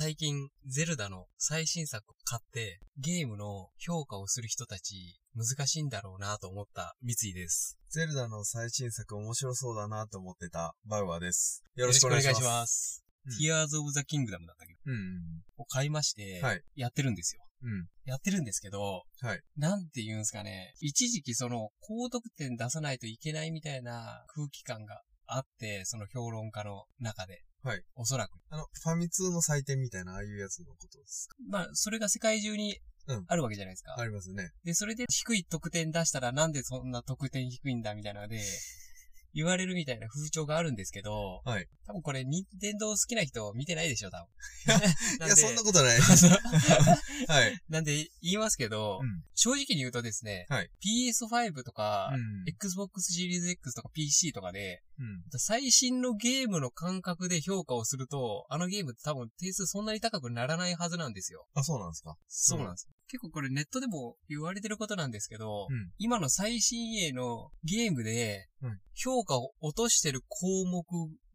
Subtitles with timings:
[0.00, 7.76] 最近、ゼルダの最新作を買って、ゲームの評価をする人たち、難しいんだろうなと思った三井です。
[7.90, 11.64] ゼルダの最新作面白そうだなと思ってたバウアーです。
[11.74, 13.02] よよろしくお願いします。
[13.42, 14.74] Tears of the Kingdom なんだけ？
[14.86, 15.42] ど、うん。
[15.56, 17.42] を買いまして、はいやってるんですよ。
[17.64, 17.88] うん。
[18.04, 19.40] やってるんですけど、はい。
[19.56, 20.74] なんて言うんですかね。
[20.78, 27.42] 一時期その、高得点出さないといけないみたいな空気感があって、その評論家の中で。
[27.62, 27.82] はい。
[27.96, 28.32] おそらく。
[28.50, 33.94] あの、ファミ通の祭典みたいな、ああいうやつのことですまあ、それが世界中にうんあるわけじゃないですか。
[33.94, 34.52] かありますね。
[34.64, 38.38] で、それで低い得点出したらなんでそんな得点低いんだみたいなので、
[39.34, 41.66] 言われるみたいな風潮があるんですけど、はい。
[41.86, 44.26] 多分これ、任天堂好きな人見てないでしょ、多
[44.66, 45.26] 分。
[45.26, 45.98] いや、そんなことない。
[46.00, 46.04] と。
[47.32, 47.60] はい。
[47.68, 52.48] なんで、言いますけど、うん正直に言うとですね、はい PS5 とか、うん。
[52.48, 55.22] Xbox Series X とか PC とかで、うん。
[55.38, 61.46] 最新のゲームの感覚で評価をすると、あのゲームって多分点数そんなに高くならないはずなんですよ。
[61.54, 62.16] あ、そうなんですか。
[62.26, 62.88] そうなんです。
[63.08, 70.84] 結構これネットでも言われてることなんですけど、うん今の最新鋭のゲームでうん、評価を落としてる項目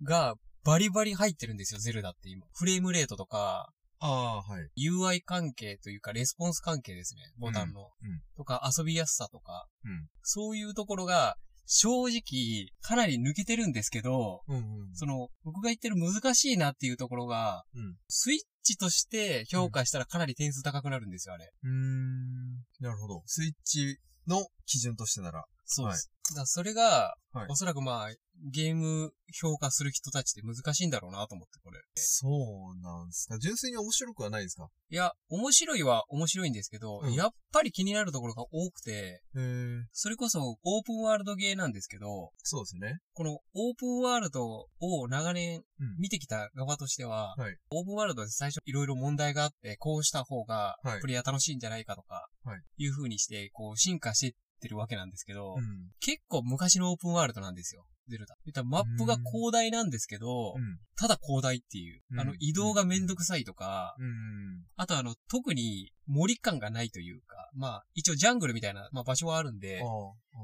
[0.03, 2.45] がバリバリ入ってるんですよ、ゼルダって今。
[2.53, 4.89] フレームレートとか、ああ、はい。
[4.89, 7.81] UI 関係というか、レスポンス関係ですね、ボタンの。
[8.01, 14.63] うんうんとか、遊びやすさとか、うんそういうところが、正直、かなり抜けてるんですけど、うんうん。
[14.93, 21.51] その、僕が言ってる難しいなっていうところが、うんスイッチとして評価したらかなり点数高くなるんですよ、あれ。
[21.63, 22.55] うーん。
[22.79, 23.21] なるほど。
[23.25, 25.45] スイッチの基準としてなら。
[25.65, 26.12] そうです。
[26.35, 28.09] だそれが、はいおそらくまあ、
[28.51, 31.79] ゲーム評価する人たちって難しいんだろうなと思って、これ。
[31.95, 33.39] そうなんですか。
[33.39, 34.67] 純粋に面白くはないですか？
[34.91, 39.85] いや、面白いは面白いんですけど、うんやっぱり気になるところが多くて、へえ。
[39.93, 42.99] それこそオープンワールドゲーなんですけど、そうですね。
[43.13, 45.97] このオープンワールドを長年うん。
[45.99, 55.91] 見てきた側としては、はいオープンワールドで最初いろいろ問題があって、こうした方がはいプレイヤー楽しいんじゃないかとか、はいいう風にして、こう進化していってるわけなんですけど、うん。
[55.99, 57.85] 結構昔のオープンワールドなんですよ。
[58.09, 58.35] ゼルダ。
[58.45, 60.77] 言ったらマップが広大なんですけど、うん。
[60.95, 62.01] ただ広大っていう。
[62.11, 64.65] うんあの、移動がめんどくさいとか、うん。
[64.75, 69.81] あとあの、特に森感がないというか、まあ、一応ジャングルみたいな、まあ、場所はあるんで。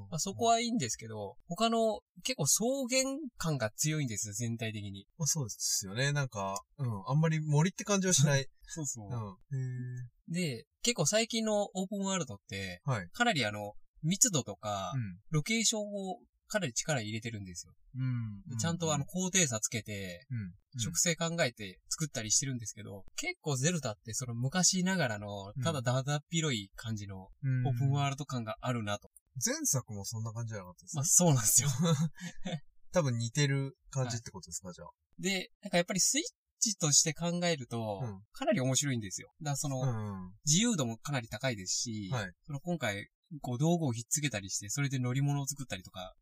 [0.09, 5.05] まあ、そこはいいんですけど、他の結構草原感が強いんですよ、全体的に。
[5.17, 6.13] まあそうですよね。
[6.13, 7.03] なんか、うん。
[7.07, 8.47] あんまり森って感じはしない。
[8.67, 9.07] そうそう
[9.51, 9.99] うん。
[10.29, 12.89] へで、結構最近のオープンワールドって、え。
[12.89, 13.09] はい。
[13.09, 15.19] かなりあの、密度とか、うん。
[15.31, 17.73] ロケーションをかなり力入れてるんですよ。
[17.95, 20.79] うんちゃんとあの、、高低差つけて、うん。
[20.79, 29.09] 植生考えて作ったりしてるんですけど、結構ゼルダってその昔ながらのうん、ただだだっ広い感じのうんオープンワールド感があるなと。
[29.43, 31.07] 前作もそんな感じじゃなかったですまあね。
[31.09, 31.69] そうなんですよ。
[32.91, 34.89] 多分似てる感じってことですか、じゃあ。
[35.19, 36.23] で、なんかやっぱりスイッ
[36.59, 39.31] チとして考えるとうん、かなり面白いんですよ。
[39.41, 40.33] だからその、うん。
[40.45, 43.09] 自由度もかなり高いですし、はいその今回、
[43.41, 46.15] こう道具をひっつけたりして、それで乗り物を作ったりとか。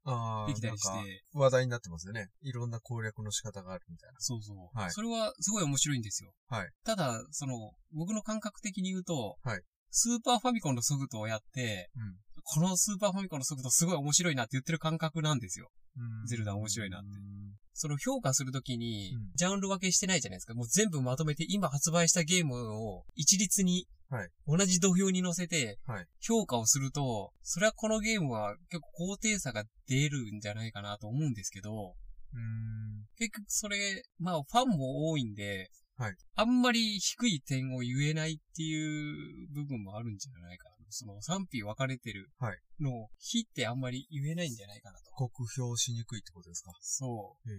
[0.47, 2.29] できたりして、話題になってますよね。
[2.41, 4.78] いろんな攻略の仕方があるみたいそうそう。
[4.78, 6.34] はいそれはすごい面白いんですよ。
[6.50, 12.16] はいただ、その、僕の感覚的に言うと、はいスーパーファミコンのソフトをやって、うん
[12.50, 15.69] このスーパーファミコンのソフトすごい面白いなって言ってる感覚なんですよ。
[15.97, 16.28] な。
[16.28, 17.38] ゼルダ面白いなってうん
[17.80, 20.56] その評価するときにうん、ジャンル分けしてないじゃないですか。
[20.56, 31.94] もう全部まとめて今発売したゲームを一律にはい、同じ土俵に乗せてはい、評価をすると、それはこのゲームは結構高低差が出るんじゃないかなと思うんですけど、
[32.34, 33.06] うん。
[33.18, 40.76] 結局それ、まあファンも多いんで、はいあんまり低い点を言えないっていう部分もあるんじゃないかな。
[40.90, 45.12] その賛否分かれてるはいのを、非ってあんまり言えないんじゃないかなと。
[45.12, 46.72] 酷評しにくいってことですか？
[46.81, 47.50] そう。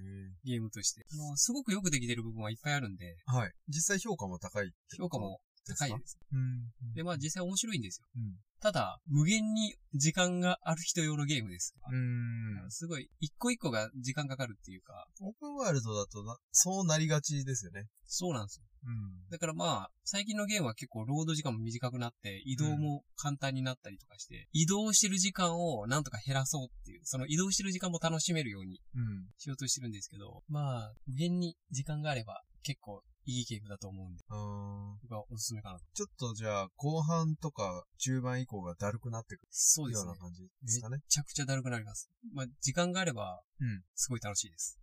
[0.47, 1.05] ゲームとして。
[1.13, 3.53] あの、すごくよくできてる部分はいっぱいあるんで、はい。
[3.69, 6.19] 実際評価も高いってこと評価も高いです。
[6.33, 6.95] うん。
[6.95, 8.07] で、まあ実際面白いんですよ。
[8.17, 11.75] うんただ、無限に時間がある人用のゲームです。
[11.91, 12.71] うん。
[12.71, 17.87] すごい、一個一個が時間かかるっていうか、オープンワールドだとな、そうなりがちですよね。
[18.05, 18.67] そうなんですよ。
[18.87, 19.29] うん。
[19.31, 29.29] だからまあ、最近のゲームは結構ロード時間も短くなって、移動も簡単になったりとかして、移動してる時間をなんとか減らそうっていう、その移動してる時間も楽しめるようにうん。
[29.39, 35.85] しようとしてるんですけど、まあ、無限に時間があれば結構いいゲームだと思うんで、あー僕はおすすめかなと。
[35.93, 40.21] ちょっとじゃあ、後半とか中盤以降がだるくなってくそうですねるような。
[40.23, 41.03] 感じですかねめ。
[41.07, 42.11] ちゃくちゃだるくなります。
[42.33, 43.83] まあ、時間があれば、うん。
[43.95, 44.79] すごい楽しいです。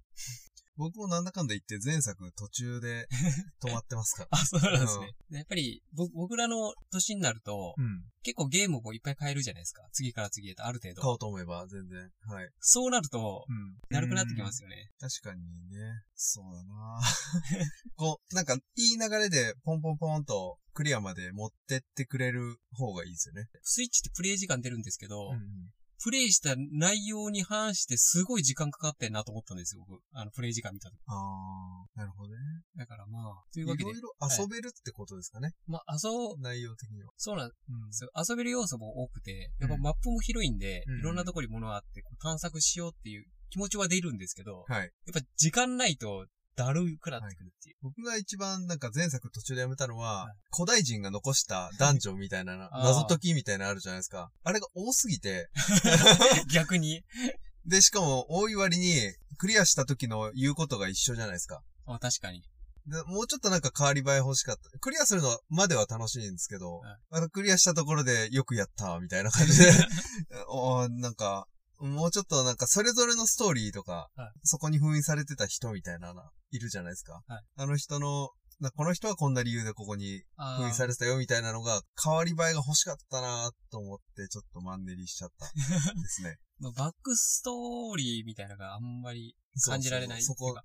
[0.77, 3.07] 僕もなんだかんだ言って前作途中で
[3.63, 4.29] 止まってますから。
[4.31, 5.11] あ、そうなんですね。
[5.29, 8.03] でやっぱり、ぼ僕らの年になると、うん。
[8.23, 9.87] 結構ゲームをいっぱい変えるじゃないですか。
[9.91, 11.01] 次から次へと、ある程度。
[11.01, 12.11] 買おうと思えば全然。
[12.27, 12.49] はい。
[12.59, 13.77] そうなると、うん。
[13.89, 14.91] だるくなってきますよね。
[14.99, 16.03] 確かにね。
[16.15, 17.01] そうだな
[17.95, 23.47] こう、なんか、いい流れでポンポンポンとクリアまで持ってってくれる方がいいですよね。
[23.63, 25.71] スイッチってプレイ時間出るんですけど、うん。
[26.03, 30.01] プレイした内容に反してすごい時間かかってんなと思ったんですよ、僕。
[30.13, 30.97] あの、プレイ時間見た時。
[31.07, 32.37] あー、なるほどね。
[32.75, 34.09] だからまあ、といいうわけでろい、ろ
[34.39, 35.53] 遊べるってことですかね。
[35.67, 36.09] まあ、遊、
[36.41, 37.11] 内容的には。
[37.17, 38.09] そうなんうんですよ。
[38.15, 44.81] 遊べる要素も多くて、やっぱうんマップも広いんで、うんいろんなところに物があって、探索しようっていう気持ちは出るんですけど、はい。
[44.81, 47.75] やっぱ時間ないと、だるくなってくるっていう。
[47.81, 54.31] 僕が一番なんか前作途中でやめたのは、はい古代人が残したダンジョンみたいな 謎解きみたいなのあるじゃないですか。
[54.43, 55.49] あれが多すぎて、
[56.53, 57.03] 逆に。
[57.65, 61.61] で、しかも多い割に、クリアした時の言うことが一緒じゃないですか。
[61.87, 62.41] あ確かに。
[62.87, 64.79] でもうちょっとなんか変わり映え欲しかった。
[64.79, 69.71] クリアするのまでは楽しいんですけど、はいあのクリアしたところでよくやった、みたいな感じで、
[70.47, 71.47] おーなんか、
[71.79, 76.21] もうちょっとなんかそれぞれのストーリーとか、はいそこに封印されてた人みたいなの
[76.55, 77.21] いるじゃないですか。
[77.27, 78.29] はいあの人の、
[78.59, 85.51] なこの人はこんな理由でここにあ封印さーれてたよみたいなのが、変わり映えが欲しかったなと思って、ちょっとマンネリしちゃったで
[86.07, 86.37] すね。
[86.59, 90.63] まあバックストーリーみたいなのがあんまり感じられないそこっていうか、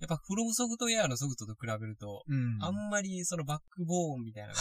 [0.00, 2.56] やっぱフロムソフトウェアのソフトと比べると、うん。
[2.56, 2.62] うん。
[2.62, 4.60] あんまりそのバックボーンみたいなのが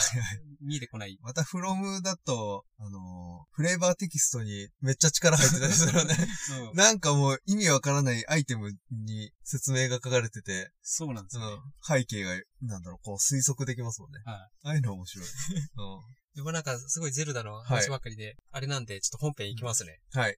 [0.61, 1.17] 見えてこない。
[1.21, 6.15] また、フロムだと、あのーフレーバーテキストにめっちゃ力入ってたりするよね。
[6.73, 11.57] なんかもう意味わからないアイテムに説明が書かれてて、そうなんですねの。
[11.85, 12.31] 背景が、
[12.61, 14.21] なんだろう、こう推測できますもんね。
[14.25, 14.35] はい。
[14.35, 15.25] ああいうの面白い。
[15.27, 19.99] うでもなんかすごいゼルダの話ばっかりで、あれなんでちょっと本編いきますね。
[20.13, 20.19] ん。
[20.19, 20.37] はい。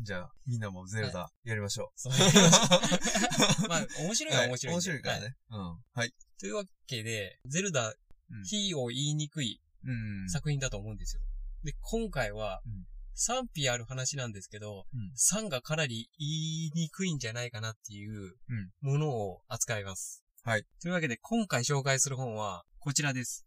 [0.00, 3.68] じゃあ、みんなもゼルダやりましょ そうう。
[3.68, 4.76] まあ、面白いははい面白いんで。
[4.76, 5.36] 面白いからはね。
[5.50, 5.82] うん。
[5.92, 6.14] はい。
[6.38, 7.96] というわけで、ゼルダ、うん
[8.44, 9.92] 非を言いにくいう
[10.24, 10.28] ん。
[10.28, 11.22] 作品だと思うんですよ。
[11.62, 20.24] で、今回はうん、賛否ある話なんですけど、うん賛がかなり言いにくいんじゃないかなっていううんものを扱います。
[20.42, 20.64] はい。
[20.80, 23.45] というわけで、今回紹介する本は、こちらです。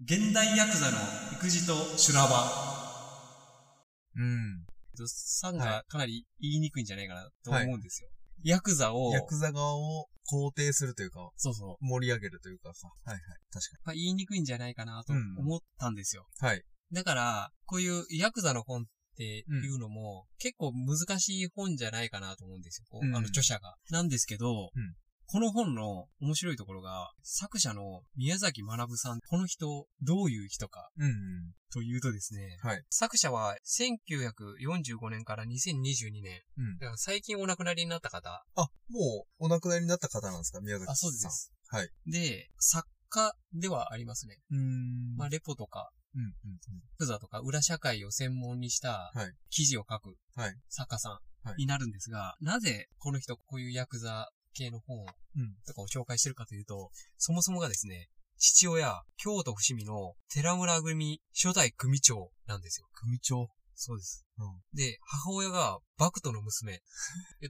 [0.00, 0.98] 現代ヤクザの
[1.32, 2.72] 育児と修羅場。
[4.16, 4.64] うん。
[5.06, 8.08] 賛がかなり言いにくいんじゃないかなと思うんですよ。
[8.44, 11.84] ヤクザを、ヤクザ側を肯定するというか、そうそう。
[11.84, 12.88] 盛り上げるというかさ。
[13.04, 13.20] はいはい。
[13.52, 16.26] 確かまあ、言いにくいんじゃないかなとうん思ったんですよ。
[16.40, 16.48] に。
[16.48, 16.62] はい。
[16.92, 18.84] だから、こういうヤクザの本っ
[19.16, 22.86] ていうのも、結構難しい本じゃないかなと思うんですよ。
[22.90, 23.76] こううんあの著者が。
[23.90, 24.94] なんですけど、うん
[25.32, 31.12] この本の面白いところが、作者の宮崎学さん、この人、どういう人かうんうん。
[31.72, 32.84] というとですね、はい。
[32.90, 36.78] 作者は1945年から2022年、うん。
[36.78, 40.60] だから最近お亡くなりになった方、あ、もうお亡くなりになった方なんですか？
[40.60, 40.92] 宮崎さん。
[40.92, 41.50] あ、そうです。
[41.68, 41.88] はい。
[42.10, 44.36] で、作家ではありますね。
[44.50, 45.16] うーん。
[45.16, 46.28] まあ、レポとか、うんうんヤ
[46.98, 55.02] クザとか裏社会を専門にしたはい記事を書くはい作家さはいんになるんですが、なぜこの人こういうヤクザ系の本う
[55.40, 55.54] ん。
[55.66, 58.08] とかを紹介してるかというと、そもそもがですね、
[58.38, 62.88] 父親、京都伏見の寺村組初代組長なんですよ。
[62.94, 63.48] 組長？
[63.74, 64.26] そうです。
[64.38, 64.46] うん。
[64.76, 66.80] で、母親がバクトの娘。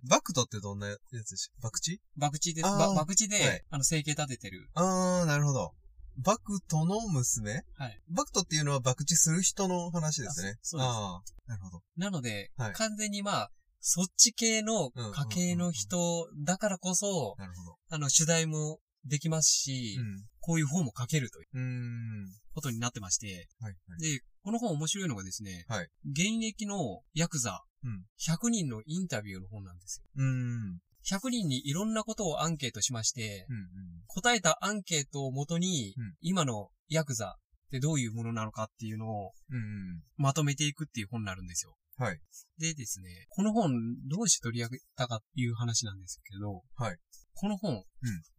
[0.08, 1.62] バクトってどんなやつでした？
[1.62, 2.00] バクチ？
[2.16, 2.64] バクチです。
[2.64, 4.70] バクチで、はいあの、生計立ててる。
[4.74, 5.72] あー、なるほど。
[6.18, 7.62] バクトの娘？
[7.76, 8.00] はい。
[8.10, 10.50] バクトっていうのはバクチする人の話ですね。
[10.50, 11.82] あそそうですあー、なるほど。
[11.96, 13.50] なので、はい完全にまあ、
[13.84, 17.76] そっち系の家系の人だからこそ、なるほど。
[17.90, 20.24] あの、取材もできますし、うん。
[20.40, 21.48] こういう本も書けるという。
[22.54, 24.00] ことになってまして、はい、はい。
[24.00, 28.04] で、この本面白いのがですね、はい現役のヤクザうん。
[28.20, 30.04] 100人のインタビューの本なんですよ。
[30.16, 30.28] うーん。
[30.28, 30.78] うん。
[31.04, 33.66] 100人にいろんなことをアンケートしまして、うん。
[34.06, 37.36] 答えたアンケートをもとに、うん今のヤクザ
[37.66, 39.56] ってどういうものなのかっていうのをうん。
[39.56, 40.02] うん。
[40.16, 41.74] まとめていくっていう本になるんですよ。
[42.02, 42.20] はい。
[42.58, 43.72] でですね、この本
[44.08, 46.96] どうして取り上げたかっていう話なんですけど、はい。
[47.34, 47.84] この本、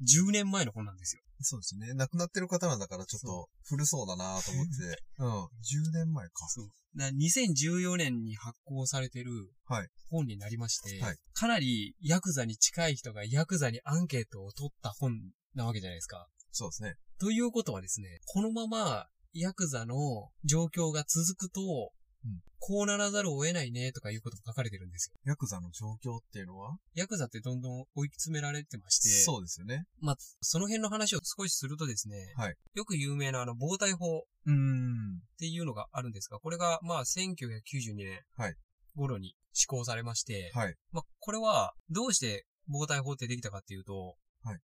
[0.02, 1.22] 10年前の本なんですよ。
[1.40, 1.94] そうですね。
[1.94, 5.04] 亡くなってる方なんだからちょっと古そうだなと思って。
[5.20, 5.44] うん。
[5.46, 6.48] 10年前か。
[6.50, 6.70] そう。
[6.96, 9.32] だから2014年に発行されてる
[9.66, 15.12] はい本になりまして、はいかなりヤクザに近い人がヤクザにアンケートを取った本
[15.56, 16.28] なわけじゃないですか。
[16.52, 16.96] そうですね。
[17.20, 21.92] ということはですね、このままヤクザの状況が続くと、
[22.26, 25.20] うんこうならざるを得ないねとかいうことも書かれてるんですよ。
[25.26, 26.78] ヤクザの状況っていうのは？
[26.96, 29.84] ヤクザってどんどん追い詰められてまして、そうですよね。
[30.00, 35.20] まあ、その辺の話を少しするとですね、はいよく有名なあの、防体法っうーん。
[35.38, 38.56] ていうのがあるんですが、これがまあ、1992年はい
[38.96, 40.76] 頃に施行されまして、はい。
[40.94, 44.16] まあ、これは、どうして防体法ってできたかっていうと、
[44.46, 44.60] はい。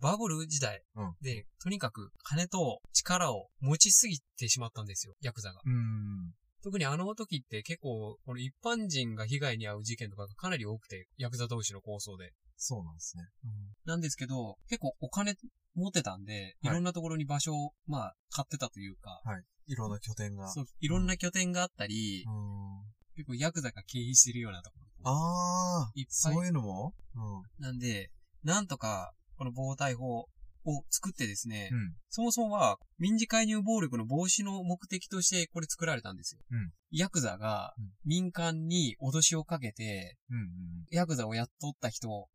[0.00, 5.60] バブル時代うんで、とにかく金と力を持ちすぎてしまったんですよ、ヤクザが。
[6.64, 6.70] うん。
[6.72, 12.32] 特にあの時って結構、この一般人が被害に遭う事件とかがかなり多くて、ヤクザ同士の構想で。
[12.56, 13.24] そうなんですね。
[13.84, 15.36] なんですけど、結構お金
[15.74, 19.42] 持ってたんで、いろんなところに場所を、まあ、買ってたというか、はい。
[19.66, 20.48] いろんな拠点が。
[20.48, 22.34] そう、いろんな拠点があったり、うん。
[23.16, 25.10] 結構ヤクザが経営してるようなところ。
[25.10, 26.94] ああ、いっぱいそういうのも？
[27.14, 27.18] う
[27.60, 27.62] ん。
[27.62, 28.10] なんで、
[28.42, 30.28] なんとか、この防体法
[30.64, 31.94] を作ってですね、うん。
[32.08, 36.40] そもそもは民事介入暴力の防止の目的としてこれ作られたんですよ。
[36.50, 40.86] うんヤクザがうん民間に脅しをかけて、うん。
[40.90, 42.28] ヤクザを雇った人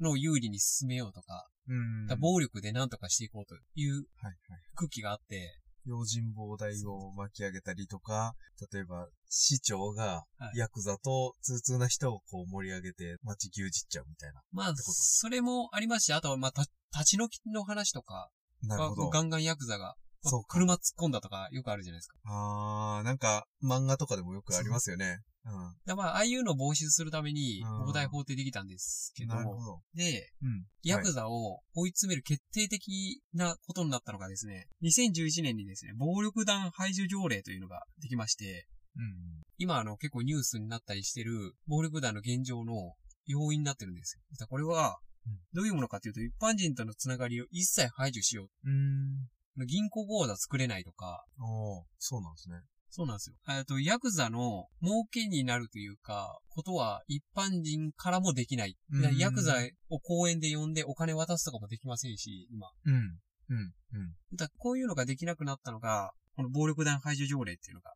[0.00, 1.76] の有利に進めようとか、うん。
[1.76, 2.06] うん。
[2.06, 4.36] だから暴力で何とかしていこうというはいはい。
[4.76, 8.34] 空気があって、用心棒代を巻き上げたりとか、
[8.72, 14.40] 例えば、市長がはいヤクザと通通な人をこう盛り上げて街牛耳っちゃうみたいな。
[14.52, 16.62] まあ、それもありますし、あとはまあ、た
[16.96, 18.28] 立ち退きの話とか。
[18.66, 19.94] ガンガンヤクザが、まあ
[20.24, 22.16] そうか 車突っ込んだとかよくあるじゃないですか。
[22.24, 25.20] あー、なんか漫画とかでもよくありますよね。
[25.44, 29.28] うだからまあ、ああいうのを防止するためにうん、防体法ってできたんですけん。
[29.28, 29.82] ど、なるほど。
[29.94, 30.66] で、うん。
[30.82, 38.66] ヤクザを追い詰める決定的なことになったのがですね、2011年にですね、暴力団排除条例というのができまして、
[38.96, 39.42] うん。
[39.58, 42.94] 今あの結構ニュースになったりしてる暴力団の現状の
[43.26, 44.46] 要因になってるんですよ。
[44.48, 49.28] これはうん、どういうものかというと、一般人とのつながりを一切排除しようん。
[49.58, 49.66] う。
[49.66, 52.56] 銀行口座作れないとか、おー、そうなんですね。
[52.90, 53.36] そうなんですよ。
[53.48, 58.76] えっと、ヤクザの儲けになるというか、ことは一般人からもできない。
[59.18, 59.56] ヤクザ
[59.88, 62.70] を公園で呼んでお金渡すとかもできませんし、今。
[62.84, 62.94] うん。
[62.94, 63.74] うん。
[63.94, 64.14] うん。
[64.36, 67.92] だこういうのができなくなったのが、この暴力団排除条例っていうのが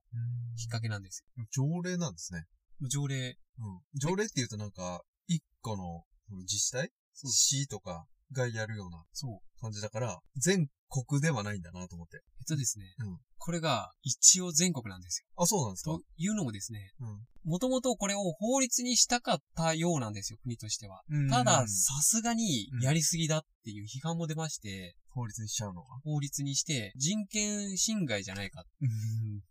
[0.57, 2.45] きっかけなんです条例なんですね。
[2.81, 2.89] よ。
[2.89, 3.37] 条例。
[3.59, 3.81] うん。
[4.01, 6.91] 条例って言うとなんか、一個のうん自治体？
[7.15, 9.48] そう市とかがやるようなそう。
[9.61, 12.23] 感じだから、全国ではないんだなと思って。
[12.41, 12.87] えっとですね。
[13.01, 15.99] うんこれが一応全国なんですあ、そうなんですよ。
[15.99, 16.01] か？
[16.01, 21.03] というのもですね、うんもともとこれを法律にしたかったようなんですよ、国としては。
[21.09, 25.87] うんただ、さすがにやりすぎだっていう批判も出まして、法律にしちゃうのが？
[26.03, 28.65] 法律にして人権侵害じゃないか。
[28.83, 28.89] うん。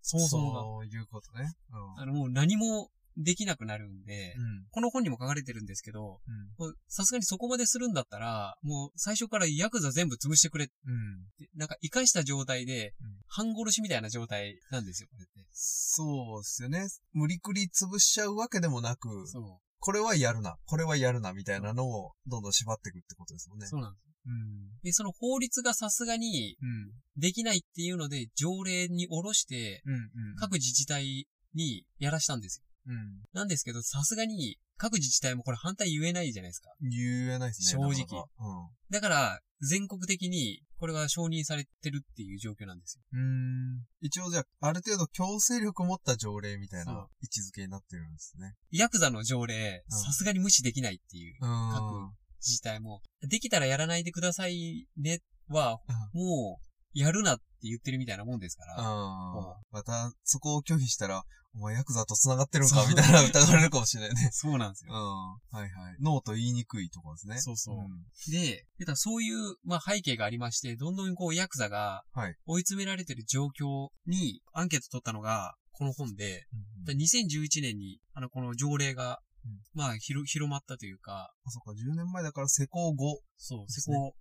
[0.01, 0.61] そもそもが。
[0.61, 1.49] そういうことね。
[1.97, 4.65] あの、もう何もできなくなるんで、うん。
[4.69, 6.19] この本にも書かれてるんですけど、
[6.87, 11.25] さすがにそこまでするんだったら、もう最初からヤクザ全部潰してくれうん。
[11.55, 15.49] なんか生かした状態でうん、半殺しみたいな状態なんですよ、これって。
[15.51, 16.87] そうですよね。
[17.13, 23.61] 無理くり潰しちゃうわけでもなく、そこれはやるな、これはやるな、みたいなのをどんどん縛っていくってことですもんう。
[23.61, 23.67] ね。
[23.67, 24.03] そうなんです。
[24.25, 24.79] うん。
[24.83, 26.91] で、その法律がさすがにうん。
[27.15, 29.83] できないっていうので、条例に下ろして。
[30.39, 32.66] 各自治体にやらしたんですよ。
[32.87, 33.21] うん。
[33.33, 36.69] なんですけど、さすがに各自治体もこれ反対言えないじゃないですか。
[36.79, 37.83] 言えないですね。
[37.83, 38.27] 正直なかなか
[38.89, 43.03] だから、全国的にこれが承認されてるっていう状況なんですよ。
[43.13, 43.19] うん。
[43.19, 43.85] うん。
[44.01, 48.53] 一応じゃあ、ある程度強制力を持った条例みたいな位置づけになってるんですね。
[48.71, 51.71] ヤクザの条例、うんさすがに無視できないっていううん。
[51.71, 55.79] 各自治体も、できたらやらないでくださいねは、
[56.13, 58.75] もう、やるなって言ってるみたいなもんですから。
[58.77, 59.61] あもあ。
[59.71, 61.23] また、そこを拒否したら、
[61.57, 64.29] お前ヤクザと繋がってるんかみたいな疑われるかもしれないね。
[64.31, 64.91] そうなんですうん。
[64.91, 65.41] よ。
[65.51, 65.97] はいはい。
[65.99, 67.39] ノーと言いにくいところですね。
[67.41, 72.35] そうそううんで、そういう、まあ、背景がありまして、どんどんこう、ヤクザがはい。
[72.45, 76.47] 追い詰められてる状況にアンケート取ったのが、この本で、
[76.85, 83.21] だから2011年に、あの、この条例がうん、まあ、広、広まったというか、あ、そっか、10年前だから施行後。
[83.37, 84.13] そう、施行。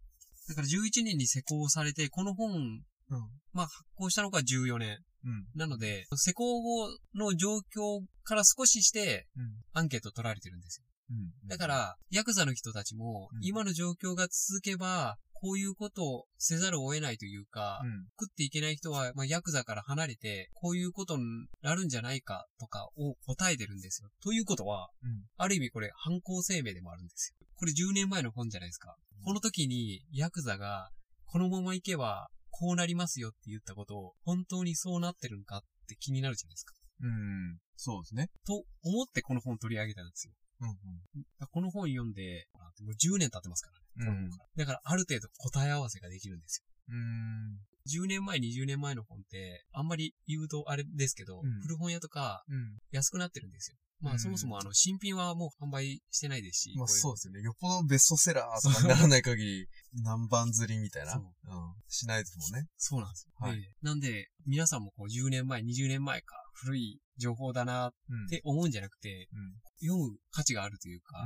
[0.49, 3.31] だから11年に施行されて、この本、うん。
[3.53, 4.99] まあ、発行したのが14年。
[5.27, 5.45] うん。
[5.55, 9.45] なので、施行後の状況から少しして、うん。
[9.73, 10.85] アンケート取られてるんですよ。
[11.11, 11.49] うん。
[11.49, 18.07] だか、ら、ヤクザの人たちもう、ん今の状況が続けば、こういうことをせざるを得ないというか、うん。
[18.19, 21.25] 食っていけない人は、まあ、ヤクザから離れて、こういうことに
[21.63, 24.09] なるんじゃないかとかを答えてるんですよ。
[24.23, 25.25] ということは、うん。
[25.37, 27.47] ある意味これ犯行声明でもあるんですよ。
[27.57, 28.97] これ10年前の本じゃないですか。
[29.25, 30.91] この時にヤクザが、
[31.27, 32.29] このまま行けば、
[32.59, 36.75] こうなりますよって言ったことを、本当にそうなってるんかって気になるじゃないですか。
[37.03, 37.59] うん。
[37.77, 38.31] そうですね。
[38.47, 40.33] と思ってこの本を取り上げたんですよ。
[40.63, 41.47] うん。
[41.51, 44.13] この本読んで、あもう10年経ってますからね。
[44.13, 46.65] うんだからある程度答え合わせができるんですよ。
[46.89, 47.59] うん。
[48.03, 52.79] 10年前、20年前の本って、あんまり言うとあれですけど、うん古本屋とかうん。
[52.91, 53.77] 安くなってるんですよ。
[54.01, 56.75] まうんあそもそもあの新品はもう販売してないですし。
[56.77, 57.41] まあそうですよね。
[57.41, 59.69] よっぽどベストセラーとかにならない限り、
[60.03, 61.13] 何番釣りみたいな。
[61.13, 61.75] そううん。
[61.89, 62.69] しないですもんね。
[62.77, 63.47] そうなんですよ。
[63.47, 68.29] はいでなんで、皆さんもこう10年前、20年前か、古い情報だなっうん。
[68.29, 69.55] て思うんじゃなくて、うん。
[69.87, 71.19] 読む価値があるというか、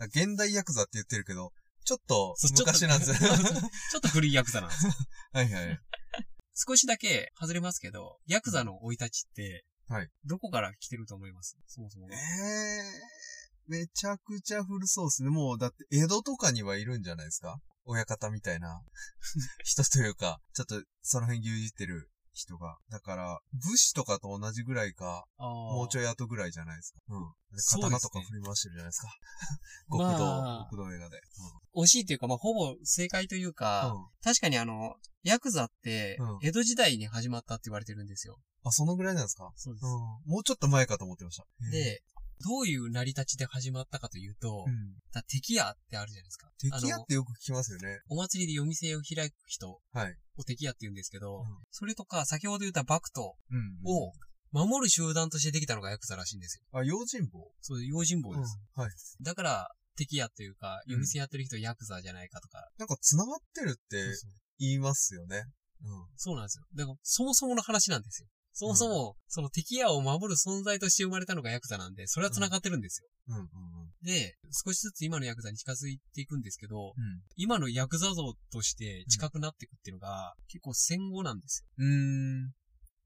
[0.00, 0.06] うん。
[0.06, 1.52] 現代ヤクザって言ってるけど、
[1.84, 3.16] ちょっとそうちょっと昔なんですよ。
[3.92, 4.92] ちょっと古いヤクザなんですよ。
[5.32, 5.80] はいはい。
[6.54, 10.10] 少しだけ外れますけど、ヤクザの生い立ちって、はい。
[10.24, 11.56] どこから来てると思います？
[11.66, 12.08] そもそも。
[12.10, 12.14] え。
[12.14, 12.82] え
[13.68, 15.30] めちゃくちゃ古そうですね。
[15.30, 17.58] もう、だって、江戸とかにはいるんじゃないですか？
[17.84, 18.80] 親方みたいな。
[19.64, 22.76] 人というか、ちょっと、その辺牛耳ってる人が。
[22.90, 27.00] だから、武士とかと同じぐらいか、ももうちょい後ぐらいじゃないですか。
[27.08, 27.32] うん。
[27.72, 29.08] 刀とか振り回してるじゃないですか。
[29.90, 30.24] 極ま道、
[30.60, 31.20] あ極道映画で。
[31.74, 34.06] 惜しいというか、まあ、ほぼ正解というか、うん。
[34.22, 38.38] 確かにあの、ヤクザってうん、江戸時代に始まったって言われてるんですよ。
[38.64, 39.50] あ、そのぐらいなんですか？
[39.56, 40.32] そうでうん。
[40.32, 41.44] もうちょっと前かと思ってました。
[41.70, 42.02] で、
[42.44, 44.94] どういう成り立ちで始まったかというと、うん。
[45.12, 46.48] だ敵屋ってあるじゃないですか。
[46.58, 48.00] 敵屋ってよく聞きますよね。
[48.08, 50.14] お祭りで夜店を開く人はい。
[50.36, 54.12] を敵屋って言うんですけど、うんそれとか、先ほど言ったバクトうんを
[54.52, 56.64] 守る集団としてできたのがヤクザらしいんですよ。
[56.78, 57.50] あ、用心棒？
[57.60, 58.58] そう、用心棒です。
[58.76, 58.82] うん。
[58.82, 58.92] はい。
[59.22, 62.68] だから、敵屋というか、うん夜店やってる人ヤクザじゃないかとか。
[62.78, 64.04] なんか繋がってるって
[64.58, 65.44] 言いますよね。
[65.82, 66.06] うん。
[66.16, 66.64] そうなんですよ。
[66.74, 68.28] でも、そもそもの話なんですよ。
[68.58, 73.08] そもそも、その敵屋を守る存在として生まれたのがヤクザなんで、それは繋がってるんですよ。
[73.28, 73.46] うんうん
[74.02, 77.22] で、少しずつ今のヤクザに近づいていくんですけど、うん。
[77.36, 81.84] 今のヤクザ像として近くなっていくっていうのが、結構戦後なんですよ。
[81.84, 82.52] うーん。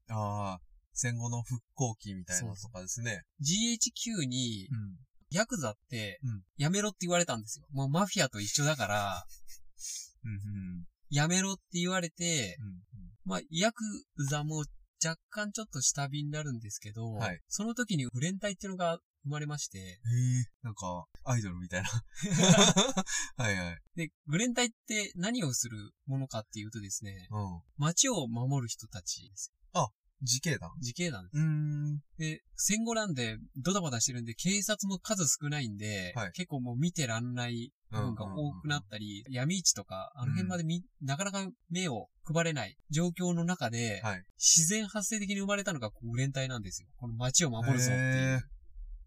[0.09, 0.59] ああ、
[0.93, 3.23] 戦後の復興期みたいなのとかですね。
[3.41, 4.97] GHQ に、うん。
[5.31, 7.65] ヤクザってうん、やめろって言われたんですよ。
[7.71, 9.25] もうマフィアと一緒だから、
[10.23, 10.85] うんうん。
[11.09, 12.81] やめろって言われて、うん
[13.23, 13.83] まあ、ヤク
[14.29, 14.65] ザも
[15.03, 19.97] 若干ちょっと下火になるんですけど、はいその時にグレン隊っていうのが生まれまして、へえ、
[20.63, 21.89] なんか、アイドルみたいな。
[23.37, 23.81] はいはい。
[23.95, 27.61] で、グレン隊って何をするものかっていうとですね、うん。
[27.77, 29.53] 街を守る人たちです。
[30.21, 30.69] 自警団？
[30.79, 31.37] 自警団です。
[31.37, 31.97] うーん。
[32.17, 44.23] で、戦後なんでドタバタしてるんで、警察も数少ないんで、はい結構もう見てらんない部分が多くなったり、闇市とか、あの辺までみ、なかなか目を配れない状況の中で、はい。
[44.37, 46.87] 自然発生的に生まれたのがグレン隊なんですよ。
[46.97, 48.49] この街を守るぞっていう。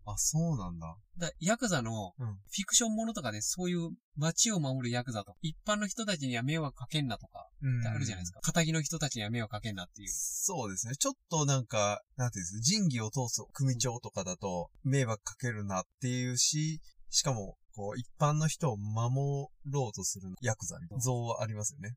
[0.06, 0.96] あ、そうなんだ。
[1.18, 8.40] だヤクザのうんフィクションものとかでそういう街を守るヤクザと、一般の人たちには迷惑かけんなとかうんあるじゃないですか。
[8.42, 10.08] 仇の人たちには迷惑かけんなっていう。
[10.10, 10.94] そうですね。
[10.96, 21.94] ちょっとなんか、なんていうんです仁義を通す組長とかだと、迷惑かけるなっていうし、しかも、こう、一般の人を守ろうとするヤクザみたいな像はありますよね。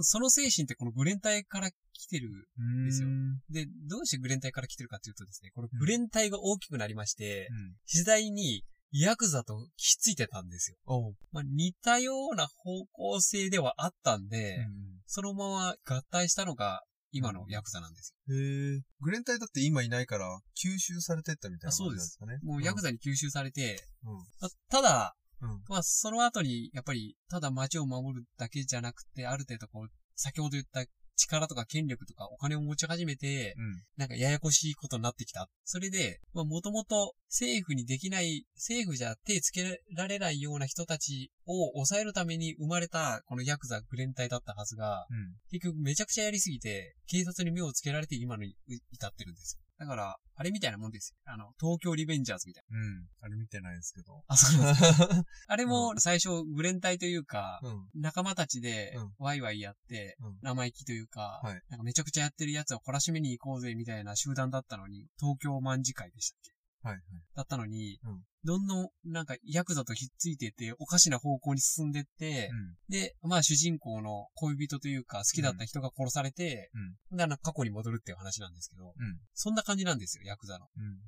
[0.00, 2.48] その精神ってこのグレン隊から来てる。
[2.58, 3.38] うんですようん。
[3.50, 7.74] で、どうしてグレン隊から来てるかっていうとですね、このグレン隊が大きくなりまして、うん。
[7.86, 10.76] 次第にヤクザとひっついてたんですよ。
[11.32, 18.32] まあ、似たような方向性ではあったんで、うんそのまま合体したのが今のヤクザなんですへ
[18.76, 18.80] え。
[19.00, 22.34] グレン隊だって今いないから、吸収されてったみたいな感じなんですかね。
[22.34, 22.38] よ。
[22.42, 24.14] もうヤクザに吸収されて、うん。
[24.14, 25.62] まあただ、うん。
[25.68, 30.84] まあ、その後に、やっぱり、ただ街を守るだけじゃなくて、ある程度こう、先ほど言った
[31.18, 33.82] 力とか権力とかお金を持ち始めて、うん。
[33.96, 35.48] なんかややこしいことになってきた。
[35.64, 45.34] それで、まあもともと政府にできない、政府じゃ手つけられないような人たちを抑えるために生まれたこのヤクザグレン隊だったはずが、うん。
[45.50, 48.54] 結局めちゃくちゃやりすぎて、警察に目をつけられて今のに
[48.92, 49.67] 至ってるんですよ。
[49.78, 51.16] だから、あれみたいなもんですよ。
[51.32, 53.06] あの、東京リベンジャーズみたいうん。
[53.20, 54.12] あれ見てないですけど。
[54.14, 54.22] な。
[54.28, 54.92] あ、そうなんです。
[55.46, 57.88] あれも最初グレン隊というか、うん。
[58.00, 66.57] 仲間たちでうんワイワイやって、うん生意気というか、はいなんかめちゃくちゃやってるやつを懲らしめに行こうぜみたいな集団だったのに、東京卍会でしたっけ？
[66.82, 67.02] はいはい。
[67.34, 72.50] だったのに、うんどんどんなんかヤクザとひっついてって、おかしな方向に進んでって、
[72.88, 76.70] で、まあ主人公の恋人というか好きだった人が殺されて、
[77.10, 79.18] で、なんか過去に戻るっていう話なんですけど、うん。
[79.34, 80.66] そんな感じなんですよ、ヤクザの。
[80.76, 80.84] うん。
[80.84, 80.98] うん。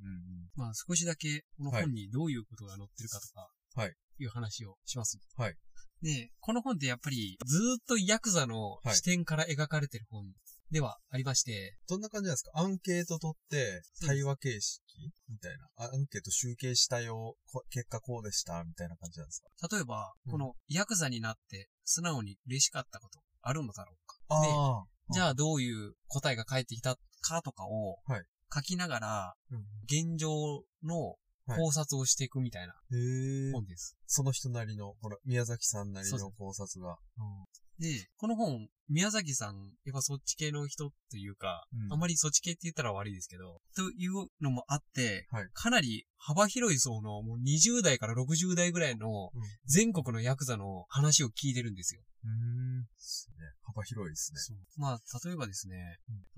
[0.56, 3.94] まあ少しだけこの本にどういうことが載ってるかとか、はい。
[4.18, 5.18] いう話をします。
[5.37, 5.54] はい。
[6.02, 10.24] で、この本ってやっぱりずーっとヤクザのはい視点から描かれてる本
[10.70, 12.52] ではありまして、どんな感じなんですか？
[12.54, 14.83] アンケート取って、対話形式
[15.28, 15.66] みたいな。
[15.76, 19.68] あアンケート集計したよ、こ結果こうでした、みたいな感じなんですか？
[19.76, 20.33] 例えば、うん。
[20.33, 24.16] このヤクザになって素直に嬉しかったことあるのだろうか？
[24.28, 24.85] ああ。
[25.12, 28.24] じゃあどういう答えが返ってきたかとかをはい。
[28.52, 29.59] 書きながら、うん。
[29.85, 30.30] 現状
[30.85, 32.74] の考察をしていくみたいな。
[33.52, 33.96] 本です。
[34.06, 36.96] その人なりの、ほら、宮崎さんなりの考察が。
[37.80, 52.02] で、この本、宮崎さん、やっぱそっち系の人というか、うんあんまりそっち系って言ったら悪いですけど、というのもあって、はいかなり幅広い層のもう20代から60代ぐらいのうん全国のヤクザの話を聞いてるんですよ。
[52.24, 52.82] うーん。
[52.82, 53.46] ですね。
[53.62, 54.40] 幅広いですね。
[54.40, 55.96] そうまあ、例えばですね、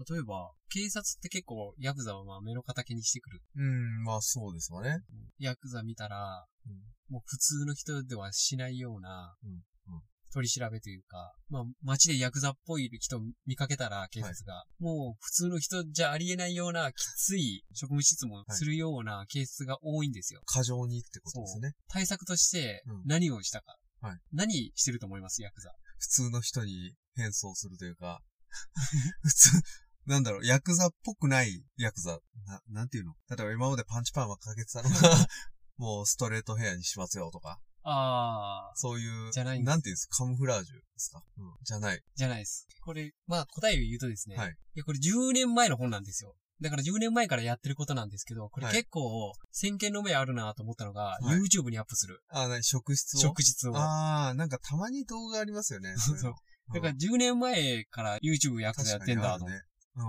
[0.08, 3.42] 例えば、警察って結構ヤクザはまあ目の敵にしてくる。
[3.56, 5.00] うん、まあそうですわね。
[5.38, 6.72] ヤクザ見たら、うん
[7.12, 9.60] もう普通の人ではしないようなうんうん、
[10.32, 20.40] 取り調べというか、まあ街でヤクザっぽい人見かけたら警察が、もう普通の人じゃありえないようなきつい職務質問するようなケースが多いんですよ。
[20.46, 21.74] 過剰にってことですね。
[21.88, 23.76] 対策としてうん何をしたか。
[24.00, 25.42] はい何してると思います？
[25.42, 25.70] ヤクザ。
[25.98, 28.20] 普通の人に変装するというか、
[29.22, 29.50] 普通、
[30.06, 32.18] なんだろう、ヤクザっぽくないヤクザ。
[32.46, 33.14] な、なんていうの？
[33.30, 34.96] 例えば今までパンチパーマかけてたのが、
[35.78, 41.22] もうストレートヘアにしますよとか、あー、そういう、じゃないなんていうんですか、カムフラージュですか？
[41.38, 42.00] うん、じゃない。
[42.14, 42.66] じゃないです。
[42.84, 44.36] これ、まあ答えを言うとですね。
[44.36, 46.34] はいいや、これ10年前の本なんですよ。
[46.60, 52.22] だから10年前からやってることなんですけど、これはい結構、先見の目あるなと思ったのが、はい YouTube にアップする。
[52.28, 53.20] あ、なに、職質を？
[53.20, 53.76] 食実を。
[53.76, 55.94] ああ、なんかたまに動画ありますよね。
[55.98, 56.34] そうそう
[56.72, 59.44] だから10年前から YouTube ヤクザやってんだと。
[59.46, 59.60] ね。
[59.96, 60.04] うん、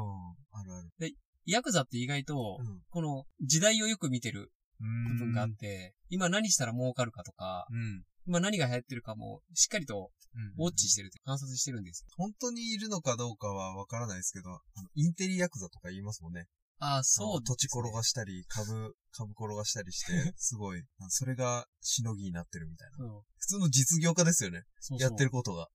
[0.51, 1.15] あるある。
[1.45, 2.59] ヤクザって意外と、
[2.89, 4.49] この時代をよく見てるうん。
[4.79, 8.03] 部分があって、今何したら儲かるかとか、うん。
[8.25, 10.65] 今何が流行ってるかも、しっかりとうん。
[10.65, 12.05] ウォッチしてるって観察してるんです。
[12.17, 14.61] 本当にいるのかどうかはわからないですけど、
[14.95, 16.47] インテリヤクザとか言いますもんね。
[16.79, 23.21] ああ、そうね、土地転がしたり、株、株転がしたりして、 すごい、あそれがしのぎになってるみたいな。
[23.37, 24.63] 普通の実業家ですよね。
[24.79, 25.69] そうそうやってることが。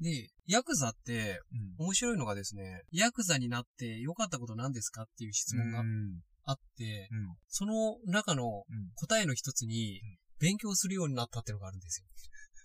[0.00, 1.40] で、ヤクザって、
[1.78, 1.86] うん。
[1.86, 6.20] 面白いのがですね、ヤクザになって良かったこと何ですかっていう質問がうん。
[6.46, 7.36] あって、うん。
[7.48, 8.90] その中のうん。
[8.94, 12.06] 答えの一つにうん、勉強するようになったっていうのがあるんですよ。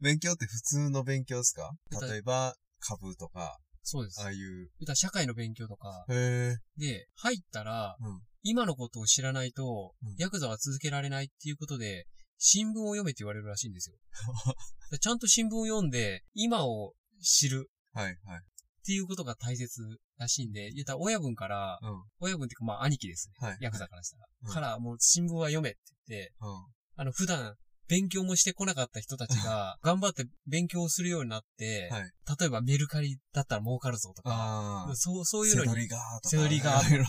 [0.00, 1.72] 勉強って普通の勉強ですか？
[2.08, 4.20] 例えば、株とか、そうです。
[4.20, 4.70] ああいう。
[4.94, 6.56] 社会の勉強とか、へえ。
[6.76, 8.20] で、入ったら、うん。
[8.42, 13.96] 今のことを知らないとうん、ヤクザは続けられないっていうことで、新聞を読めって言われるらしいんですよ。
[14.90, 18.38] でちゃんと新聞を読んで、今を知るはい、はい。
[18.38, 18.42] っ
[18.84, 19.80] ていうことが大切
[20.18, 22.02] らしいんで、言ったら親分から、うん。
[22.20, 23.48] 親分っていうかまあ兄貴ですね。
[23.48, 23.58] はい。
[23.60, 24.26] ヤクザからしたら。
[24.46, 26.48] うんから、もう新聞は読めって言って、うん。
[26.96, 27.54] あの、普段、
[27.88, 32.02] 勉強もしてこなかった人たちが、頑張って勉強するようになって、はい。
[32.40, 34.90] 例えばメルカリだったら儲かるぞとか。
[34.94, 35.68] そう、そういうのに。
[35.68, 36.28] セドリガーとか。
[36.28, 37.04] セドリガー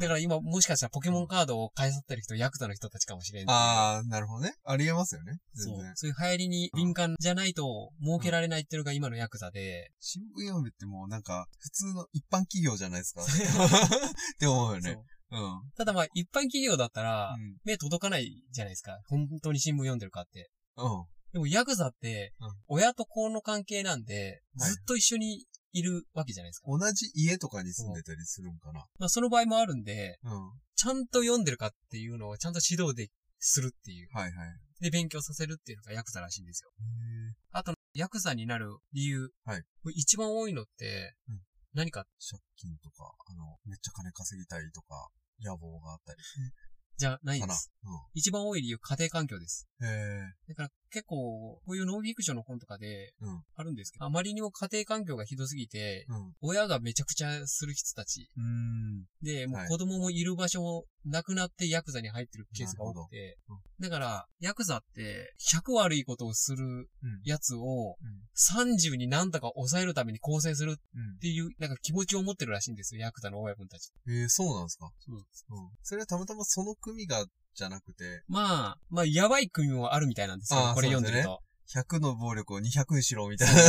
[0.00, 4.54] だから今、もしかしたらポケモンカードを買い去ってる人、ヤクザの人たちかもしれんっていうああ、なるほどね。
[4.64, 5.38] ありえますよね。
[5.54, 5.76] そう。
[5.94, 13.22] そういう流行りに敏感じゃないと、儲けられないっていうのが今のヤクザで、新聞読めってもうなんか、普通の一般企業じゃないですか。
[13.22, 13.26] っ
[14.38, 14.92] て思うよね。
[14.94, 15.70] そううん。
[15.76, 17.56] ただまあ、一般企業だったら、うん。
[17.64, 19.00] 目届かないじゃないですか。
[19.08, 20.50] 本当に新聞読んでるかって。
[20.76, 21.04] うん。
[21.32, 25.44] でもヤクザってうん、親と子の関係なんで、はいずっと一緒に
[25.78, 26.66] いるわけじゃないですか。
[26.68, 28.86] 同じ家とかに住んでたりするんかな。
[28.98, 30.32] まあその場合もあるんで、うん。
[30.74, 34.08] ちゃんと読んでるかっていうのをちゃんと指導でするっていう。
[34.12, 34.56] はいはい。
[34.80, 36.70] で、勉強させるっていうのがヤクザらしいんですよ。
[37.52, 39.28] あと、ヤクザになる理由。
[39.44, 39.62] はい
[39.94, 41.40] 一番多いのってうん、
[41.74, 42.06] 何か？
[42.18, 45.08] 借金とか、あの、めっちゃ金稼ぎたいとか、
[45.42, 46.18] 野望があったり。
[46.96, 47.70] じゃないかなです。。
[48.14, 49.68] 一番多い理由、家庭環境です。
[49.80, 49.86] うん。
[49.86, 50.20] へえ。
[50.48, 53.42] だから結構、こういうノンフィクションの本とかでうん。
[53.56, 56.32] あるんですけど、あまりにも家庭環境がひどすぎて、うん。
[56.40, 58.28] 親がめちゃくちゃする人たち。
[58.36, 59.04] うん。
[59.22, 63.36] で、もはいう子供もいる場所もなくなってヤクザに入ってるケースが多くて
[63.80, 66.88] だから、ヤクザって100悪いことをするうん。
[67.24, 68.66] やつをうん。
[68.70, 71.18] 30に何とか抑えるために構成するっうん。
[71.18, 73.90] ていう、なんか気持ちを持ってるらしいんですよ、ヤクザの親分たち。
[74.08, 74.90] えー、そうなんですか？
[75.00, 75.24] そううん。
[75.82, 77.24] それはたまたまその組が、
[77.56, 81.40] じゃなくて、まあ、まあ、やばい組もあるみたいなんですよこれ読んでると。
[81.74, 83.62] 100の暴力を200にしろみたいな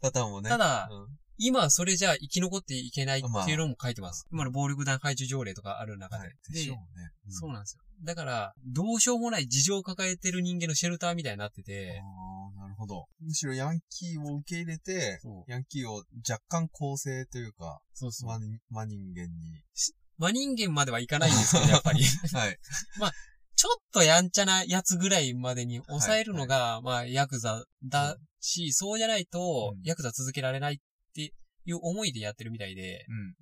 [0.00, 0.48] パターンもね。
[0.48, 1.06] ただうん
[1.42, 4.26] 今それじゃ生き残っていけないまあっていうのも書いてます。
[4.30, 6.24] 今の暴力団排除条例とかある中で。
[6.24, 6.34] はい。
[6.52, 6.82] でしょうね。
[7.28, 7.82] んそうなんですよ。
[8.04, 13.06] だから、どうしようもない事情を抱えてる人間のシェルターみたいになってて、ああ、なるほど。
[13.20, 18.28] むしろヤンキーを受け入れて、ヤンキーを若干構成というか、そうそう。
[18.28, 19.62] 真人真人間に。
[20.20, 22.04] 真人間まではいかないんですけど、やっぱり。
[22.32, 22.58] はい。
[23.56, 30.78] ちょっとやんちゃなやつぐらいまでに抑えるのが、まあ、ヤクザだし、そうじゃないとうん、ヤクザ続けられないっ
[31.14, 33.34] ていう思いでやってるみたいで、うん、うん、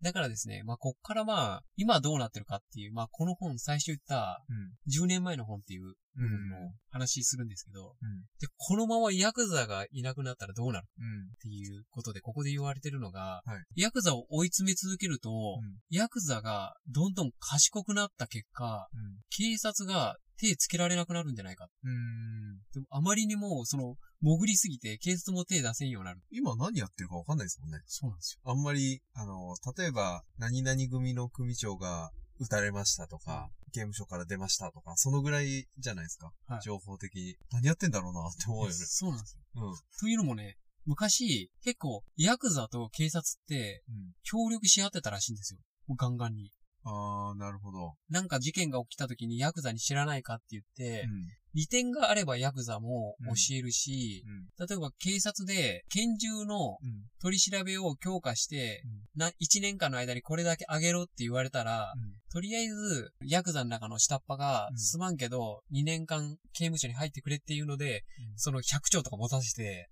[0.00, 5.04] だからですね、まあ、こっからまあ、今どうなってるかっていう、まあ、この本、最初言った、うん。
[5.04, 6.56] 10年前の本っていう部分の
[6.90, 8.20] 話するんですけど、うん。
[8.40, 10.86] で、このままヤクザがいなくなったらどうなる？
[10.98, 11.04] うん。
[11.04, 15.32] っていうことで、ここで言われてるのが、はいヤクザを追い詰め続けると、う
[15.64, 18.88] んヤクザがどんどん賢くなった結果、
[19.30, 21.68] 警察が手つけられなくなるんじゃないか。
[21.84, 22.58] うん。
[22.72, 26.20] でもあまりにも、その、潜りすぎて警察も手出せんようになる。
[26.30, 27.78] 今何やってるかわかんないですもんね。
[27.86, 28.50] そうなんですよ。
[28.50, 36.32] あんまり、あの、例えば、何々組の組長が撃たれましたとか、刑務所から出ましたとか、そのぐらいじゃないですか。
[36.46, 37.36] はい情報的に。
[37.52, 38.74] 何やってんだろうなって思うよね。
[38.74, 39.42] そうなんですよ。
[39.56, 39.74] うん。
[40.00, 44.12] というのもね、昔、結構、ヤクザと警察ってうん。
[44.22, 45.60] 協力し合ってたらしいんですよ。
[45.86, 46.52] もうガンガンに。
[46.84, 47.94] あー、なるほど。
[48.08, 51.28] なんか事件が起きた時にヤクザに知らないかって言って、うん。
[51.58, 54.66] 利点があればヤクザも教えるし、うん。
[54.66, 57.08] 例えば警察で拳銃のうん。
[57.20, 59.20] 取り調べを強化して、うん。
[59.20, 61.94] な、1年間の間にこれだけ上げろって言われたら、
[62.32, 64.78] とりあえず、ヤクザの中の下っ端がう、ん。
[64.78, 68.38] すまんけど、2年間刑務所に入ってくれっていうので、うん。
[68.38, 69.88] その100兆とか持たせて、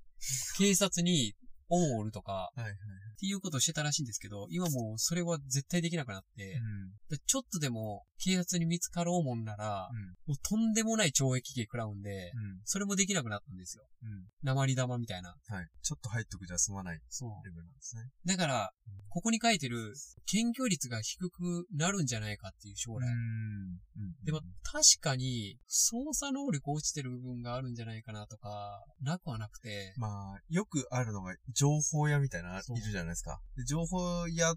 [0.57, 1.35] 警察に
[1.71, 2.73] 恩を売るとか、はいはい。
[2.73, 2.75] っ
[3.19, 7.17] ていうことをしてたらしいんですけど、今もうそれは絶対できなくなって、うん。
[7.17, 10.07] でちょっとでも警察に見つかろうもんなら、うん。
[10.27, 12.61] もうとんでもない懲役刑食らうんで、うん。
[12.65, 13.85] それもできなくなったんですよ。
[14.03, 14.25] うん。
[14.43, 15.31] 鉛玉みたいな。
[15.31, 15.67] はい。
[15.83, 17.01] ちょっと入っとくじゃ済まない。
[17.45, 18.03] レベルなんですね。
[18.25, 18.73] だから、
[19.09, 19.95] ここに書いてる、
[20.27, 23.09] 検挙率が低くなるんじゃないかっていう将来。
[23.09, 23.77] うん。
[24.25, 33.41] でも、確かに、操作能力落ちてる部分があるんじゃないかなとか、なくはなくて、まあ、よくあるのが、情報屋みたいな、いるじゃないですか。
[33.57, 34.57] で情報屋っ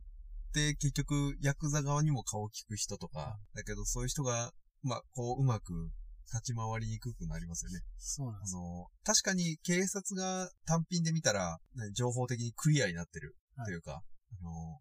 [0.53, 4.51] て結局、ヤクザ側にも顔を聞く人とか、だけどそういう人が、
[4.83, 5.91] まあ、こう、うまく
[6.31, 7.79] 立ち回りにくくなりますよね。
[7.97, 8.55] そうなんです。
[8.55, 13.35] あの、確かに警察が単品で見たら、何情報的にクリアになってる
[13.65, 14.79] というか、あの、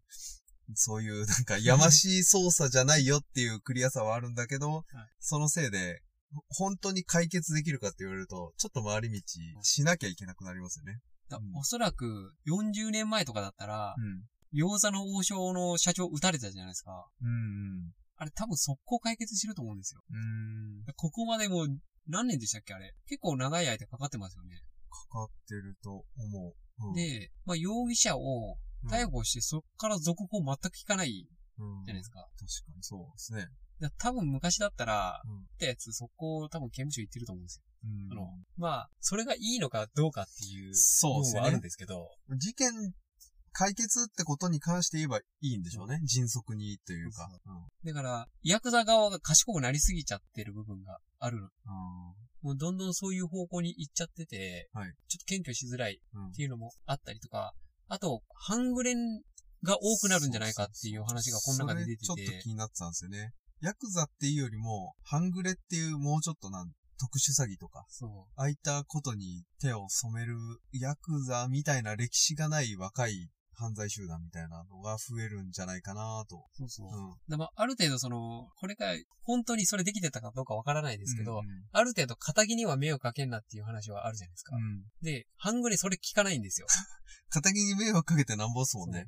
[0.75, 4.85] そういうなんかやましい操作じゃないよっていうクリアさはあるんだけど、
[5.21, 6.03] そのせいで、
[6.51, 9.23] 本当に解決できるかって言われると、ちょっと回り道
[9.63, 11.01] しなきゃいけなくなりますよね。
[11.55, 14.25] おそらく、40年前とかだったら、うん。
[14.59, 17.07] 餃子の王将の社長撃たれたじゃないですか。
[17.23, 17.93] うん。
[18.17, 20.01] あれ多分速攻解決してると思うんですよ。
[20.11, 20.95] うん。
[20.97, 21.69] ここまでもう、
[22.09, 22.95] 何年でしたっけあれ。
[23.07, 24.63] 結構長い間かかってますよね。
[24.91, 26.89] かかってると思う。
[26.89, 31.27] うん、で、まあ、容疑者をうん、逮捕して、そっから続報全く聞かない
[31.59, 32.21] うん、じゃないですか。
[32.39, 33.49] 確かにそうですね。
[33.81, 37.65] だ多分昔だったら、うん撃ったやつ、速攻多分刑務所行ってると思うんですよ。
[37.85, 38.13] うん。
[38.13, 41.41] あの、まあ、それがいいのかどうかっていうそうですね。
[41.41, 42.71] あるんですけど、事件
[43.53, 46.01] 解決ってことに関して言えばいいんでしょうね。
[46.05, 47.29] 迅速にというか。
[47.47, 51.49] うんだから、ヤクザ側が賢くなりすぎちゃってる部分があるの。
[52.43, 54.93] もうどんどんそういう方向に行っちゃってて、はい。
[55.09, 57.55] ちょっと検挙しづらいうんっていうのもあったりとか、
[57.89, 59.23] あと、半グレン
[59.63, 63.33] が多くなるんじゃないかっていう話がこの中で出てて、ちょっと気になってたんですよね。
[63.61, 68.11] ヤクザっていうよりも、半グレっていうもうちょっとなん、特殊詐欺とか、そう。
[68.37, 70.37] ああいったことに手を染める
[70.73, 76.47] ヤクザみたいな歴史がない若い犯罪集団みたいなのが増えるんじゃないかなと。
[76.55, 76.87] そうそう。
[76.87, 77.15] うん。
[77.29, 78.87] でまあ、ある程度その、これが
[79.25, 84.57] 本当にそれできてたかどうかわからないですけど、うんある程度仇には目をかけんなっていう話はあるじゃないですか。
[84.57, 84.85] うん。
[85.03, 86.67] で、半グレそれ聞かないんですよ。
[87.35, 89.07] 仇に迷惑かけてなんぼっすもんね。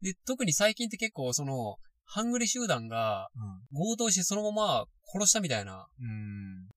[0.00, 3.28] で、特に最近って結構その、半グレ集団が
[3.72, 3.78] うん。
[3.78, 5.86] 強盗してそのまま殺したみたいな。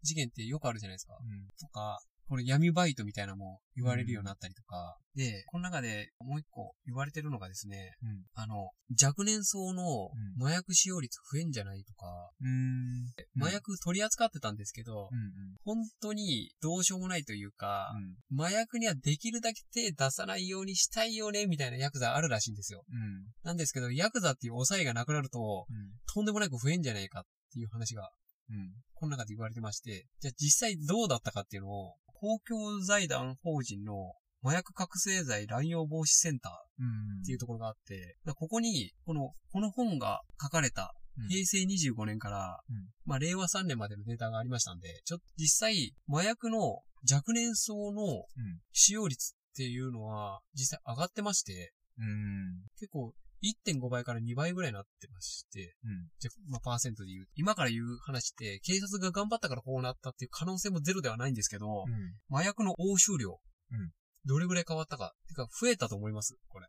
[0.04, 1.14] 事件ってよくあるじゃないですか。
[1.20, 1.48] うん。
[1.60, 4.98] とか、これ闇バイトみたいなのも言われるようになったりとか。
[5.16, 8.24] で、この中でもう一個言われてるのがですね、うん。
[8.36, 8.70] あの、
[9.02, 12.06] 若年層のう麻薬使用率増えんじゃないとか、
[12.42, 13.42] うん。
[13.42, 15.56] 麻薬取り扱ってたんですけど、うん。
[15.64, 17.92] 本当にどうしようもないというか、
[18.30, 18.40] うん。
[18.40, 22.84] 麻薬にはできるだけ手出さないようにしたいよね、みたいなヤクザあるらしいんですよ。
[22.92, 23.26] うん。
[23.44, 25.92] なんですけど、ヤクザっていう抑えがなくなると、うん。
[26.14, 28.12] とんでもなく増えんじゃないかっていう話が、
[28.50, 28.74] うん。
[28.94, 37.22] この中で言われてまして、じゃあ実際どうだったかっていうのを、公共財団法人の麻薬覚醒剤乱用防止センターうん。
[37.22, 42.76] っていうところがあって、だからここに、この、この本が書かれたうん平成25年から、うん
[43.06, 48.24] まあ令和3年までのデータがありましたんで、ちょっと実際、麻薬の若年層のうん。
[48.72, 52.62] 使用率っていうのは実際上がってまして、うん。
[52.80, 56.08] 結構1.5倍から2倍ぐらいになってまして、うん。
[56.20, 57.26] じゃ、まあ、パーセントで言う。
[57.36, 62.36] 今から言う話って、警察が頑張ったからこうなったっていう可能性もゼロではないんですけど、うん。
[62.36, 63.40] 麻薬の押収量。
[63.72, 63.92] うん
[64.26, 65.14] どれぐらい変わったか。
[65.30, 66.36] てか、増えたと思います？
[66.50, 66.68] これ。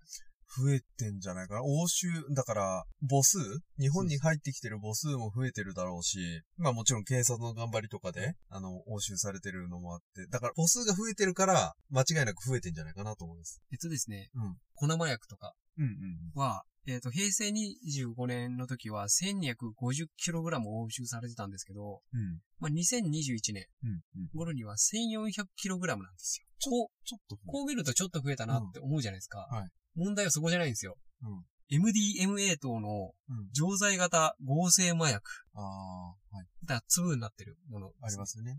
[0.63, 1.65] 増えてんじゃないかな？
[1.65, 3.39] 欧州、だから、母数？
[3.81, 6.21] 日本に入ってきてる母数も増えてるだろうし、
[6.57, 13.61] まあもちろん警察の頑張りとかで、あの、押収されてるのもあって、だから母数が増えてるから、間違いなく増えてんじゃないかなと思います。
[13.73, 15.55] えっとですね、うん粉麻薬とか。
[16.35, 22.41] は、えっ、と、平成25年の時は 1250kg 押収されてたんですけど、うん。
[22.61, 23.91] まあ、2021年うん。
[23.91, 24.29] うん。
[24.35, 26.47] 頃には 1400kg なんですよ。
[26.71, 29.47] こう、ちょっと、こう見るとちょっと増えたなって思うじゃないですか。
[29.51, 30.97] はい問題はそこじゃないんですよ。
[31.23, 31.45] うん。
[31.71, 33.49] MDMA 等のうん。
[33.53, 35.23] 錠剤型合成麻薬。
[35.55, 36.47] ああ、はい。
[36.65, 38.59] だ粒になってるものね、ありますよね。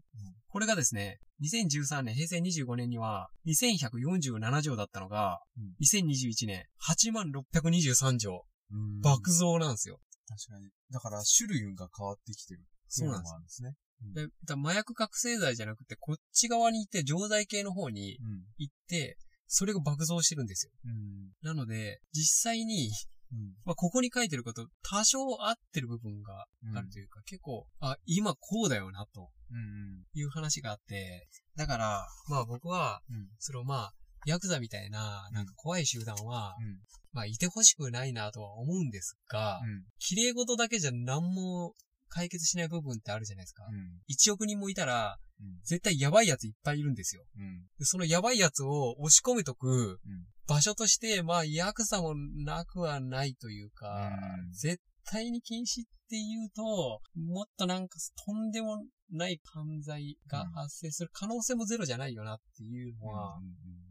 [0.50, 8.46] これがですね、2013年、平成25年には2147錠だったのが、うん2021年8623錠。
[8.72, 9.02] うん。
[9.02, 10.00] 爆増なんですよ。
[10.28, 10.70] 確かに。
[10.92, 12.64] だから、種類が変わってきてる。
[12.88, 13.74] そうなんですね。
[14.14, 18.44] でだから麻薬覚醒剤じゃなくて、こっち側に行って錠剤系の方にうん。
[18.58, 19.18] 行って、
[19.50, 20.72] それが爆増してるんですよ。
[20.86, 21.32] うん。
[21.42, 22.92] なので、実際に、
[23.32, 23.56] うん。
[23.66, 30.04] まあ、ここに書いてること、多少合ってる部分があるというか、結構、あ、今こうだよな、とうん。
[30.14, 33.28] いう話があって、だから、まあ僕は、うん。
[33.40, 33.94] それをまあ、
[34.26, 36.80] ヤクザみたいな、なんか怖い集団は、うん。
[37.12, 39.84] まあ、いてほしくないなとは思うんですが、うん。
[39.98, 41.74] 綺麗事だけじゃ何も
[42.10, 43.64] 解決しない部分ってあるじゃないですか。
[43.70, 44.02] うん。
[44.10, 47.24] 1億人もいたら、うん絶対やばいやついっぱいいるんですよ。
[47.38, 47.62] うん。
[47.78, 50.26] でそのやばいやつを押し込めとくうん。
[50.48, 63.40] 場所として、まあ、ヤクザもなくはないというか、うん絶対に禁止っていうと、もっとなんかとんでもない犯罪が発生する可能性もゼロじゃないよなっていうのは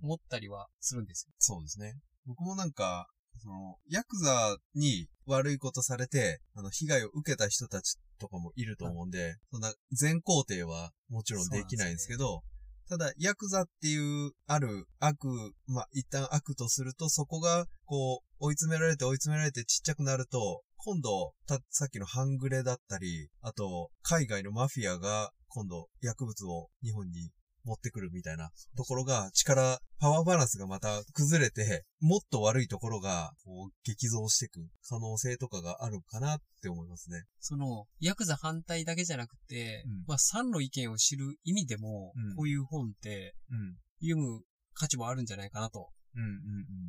[0.03, 1.35] 思ったりはするんですよ。
[1.39, 1.95] そうですね。
[2.27, 12.43] 僕もなんか、その、ヤクザに悪いことされて、あの、被害を受けた人たちとかもいると思うんで、そんな全肯定はもちろんできないんですけど、
[12.89, 15.29] ただ、ヤクザっていう、ある悪、
[15.67, 27.31] まあ、一旦悪とすると、そこが、こう、追い詰められて追い詰められてちっちゃくなると、今度、た、さっきの半グレだったり、あと、海外のマフィアが、今度、薬物を日本に
[27.69, 37.25] 持ってくるみたいなところが、力、パワーバランスがまた崩れて、もっと悪いところが、こう、激増していく可能性とかがあるかなって思いますね。
[37.41, 43.77] その、ヤクザ反対だけじゃなくて、うんまあ、三の意見を知る意味でも、うんこういう本ってうん。
[44.01, 44.43] 読む
[44.75, 45.91] 価値もあるんじゃないかなと。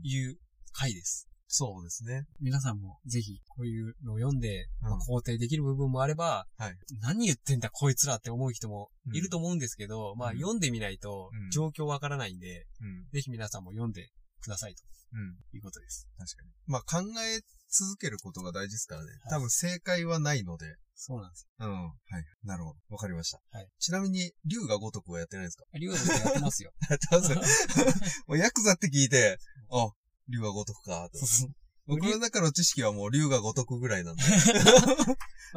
[0.03, 0.37] いう
[0.71, 1.27] 回です。
[1.51, 2.25] そうですね。
[2.39, 13.05] 皆さんもぜひこういうのを読んで、うんまあ肯定できる部分もあれば、はい何言ってんだこいつらって思う人もいると思うんですけど、まあうん読んでみないとうん状況わからないんで、うん。
[13.11, 14.09] ぜひ皆さんも読んで
[14.43, 14.83] くださいと
[15.13, 15.35] うん。
[15.55, 16.07] いうことです。
[16.19, 16.51] 確かに。
[16.67, 19.09] まあ、考え続けることが大事ですからね。
[19.09, 20.75] はい多分正解はないので。
[21.01, 21.69] そうなんですうん。
[21.71, 21.93] はい。
[22.43, 22.79] なるほど。
[22.89, 23.39] わかりました。
[23.51, 25.63] はいちなみに、竜が如くはやってないですか？
[25.63, 25.79] よ。
[25.79, 26.71] リオでやってますよ。
[26.89, 27.33] やってます
[28.27, 29.39] もうヤクザって聞いて、
[29.71, 29.89] あ、
[30.29, 31.19] 竜が如くか、と。
[31.87, 34.23] 僕の中の知識はもう竜が如くぐらいなんで。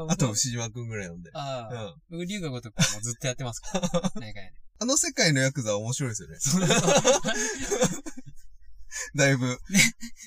[0.08, 1.30] あと、牛島くんぐらいなんで。
[1.34, 1.94] ああ、うん。
[2.10, 3.90] 僕、龍が如くはもうずっとやってますから。
[4.16, 4.54] 何回ね。
[4.78, 6.38] あの世界のヤクザは面白いですよね。
[9.14, 9.58] だいぶ。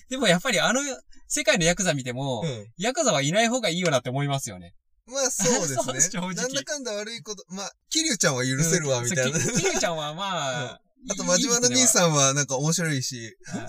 [0.10, 0.82] でもやっぱりあの
[1.28, 2.72] 世界のヤクザ見ても、うん。
[2.78, 4.76] ヤクザはいない方がいいよなって思いますよね。
[5.08, 6.22] まあそうですね。
[6.36, 9.40] なんだかんだ悪いこと、まあ、キリュウちゃんは許せるわ、みたいな。
[9.40, 11.88] キリちゃんはまあ、あと、マジマル兄ん。
[11.88, 13.66] さんはなんか面白いし、はい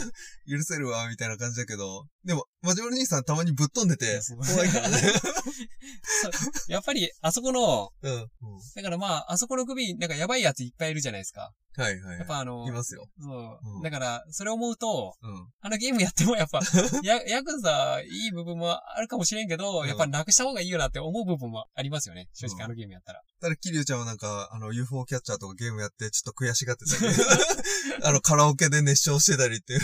[0.49, 4.21] 許せるわ、みたいな感じだけど、でも、マジマル兄さんたまにぶっ飛んでて
[4.55, 4.97] 怖いからね。
[6.69, 8.29] やっぱり、あそこの、うん。
[8.77, 11.53] だからまあ、あそこの組、なんかやばいやついっぱいいるじゃないですか。
[11.77, 12.19] はいはい。
[12.19, 13.07] やっぱあの、いますよ。
[13.21, 13.83] そううん。
[13.83, 15.49] だから、それを思うと、うん。
[15.61, 16.61] あのゲームやってもやっぱ、
[17.05, 22.29] や、ヤクザ、いい部分もあるかもしれんけど、うんやっぱなくした方がいいよなって思う部分もありますよね。
[22.33, 23.23] 正うん直あのゲームやったら。
[23.41, 27.13] ただ、キリュウちゃんはなんか、あの、UFO キャッチャーとかゲームやって、ちょっと悔しがってたり、
[28.03, 29.81] あの、カラオケで熱唱してたりっていう、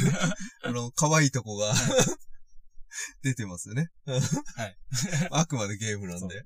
[0.65, 1.75] あの、可愛いとこが、
[3.23, 3.91] 出てますよね。
[4.05, 4.77] はい。
[5.31, 6.43] あくまでゲームなんで。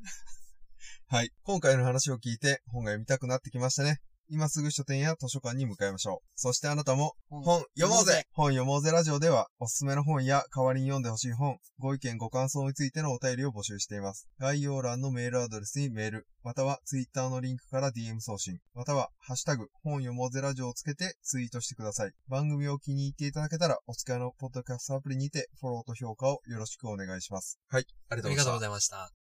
[1.08, 1.30] はい。
[1.42, 4.00] 今回の話を聞いて、本が読みたくなってきましたね。
[4.28, 6.28] 今すぐ書店や図書館に向かいましょう。
[6.34, 14.28] そしてあなたも、本読もうぜ本読もうぜラジオでは、おすすめの本や代わりに読んでほしい本、ご意見ご感想についてのお便りを募集しています。
[14.38, 22.12] 概要欄のメールアドレスにメール、またはツイッターのリンクから DM 送信、またはハッシュタグ、本読もうぜラジオをつけてツイートしてください。
[22.28, 27.58] 番組を気に入っていただけたら、お使いのポッドキャストアプリにてフォローと評価をよろしくお願いします。
[27.68, 28.60] はい、ありがとうございましたありがとうご。
[28.60, 29.25] ざいました。